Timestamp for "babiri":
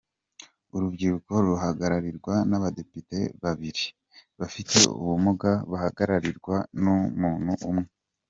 3.43-3.85